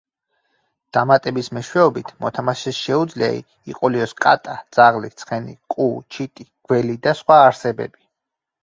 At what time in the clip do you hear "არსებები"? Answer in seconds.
7.47-7.97